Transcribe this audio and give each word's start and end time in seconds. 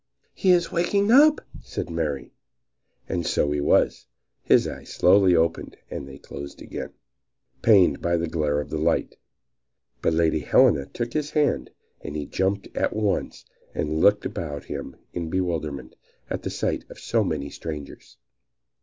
"He 0.33 0.49
is 0.49 0.71
waking 0.71 1.11
up!" 1.11 1.41
said 1.61 1.91
Mary. 1.91 2.33
And 3.07 3.23
so 3.23 3.51
he 3.51 3.61
was. 3.61 4.07
His 4.41 4.67
eyes 4.67 4.89
slowly 4.91 5.35
opened 5.35 5.77
and 5.91 6.07
then 6.09 6.17
closed 6.17 6.59
again, 6.59 6.93
pained 7.61 8.01
by 8.01 8.17
the 8.17 8.25
glare 8.27 8.59
of 8.59 8.73
light. 8.73 9.15
But 10.01 10.13
Lady 10.15 10.39
Helena 10.39 10.87
took 10.87 11.13
his 11.13 11.29
hand, 11.29 11.69
and 12.01 12.15
he 12.15 12.25
jumped 12.25 12.65
up 12.69 12.77
at 12.81 12.95
once 12.95 13.45
and 13.75 13.99
looked 13.99 14.25
about 14.25 14.63
him 14.65 14.95
in 15.13 15.29
bewilderment 15.29 15.95
at 16.31 16.41
the 16.41 16.49
sight 16.49 16.83
of 16.89 16.97
so 16.97 17.23
many 17.23 17.51
strangers. 17.51 18.17